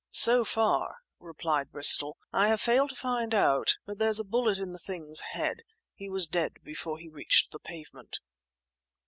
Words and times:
"So 0.09 0.43
far," 0.43 0.95
replied 1.19 1.71
Bristol, 1.71 2.17
"I 2.33 2.47
have 2.47 2.59
failed 2.59 2.89
to 2.89 2.95
find 2.95 3.35
out; 3.35 3.77
but 3.85 3.99
there's 3.99 4.19
a 4.19 4.23
bullet 4.23 4.57
in 4.57 4.71
the 4.71 4.79
thing's 4.79 5.19
head. 5.19 5.61
He 5.93 6.09
was 6.09 6.25
dead 6.25 6.53
before 6.63 6.97
he 6.97 7.07
reached 7.07 7.51
the 7.51 7.59
pavement." 7.59 8.17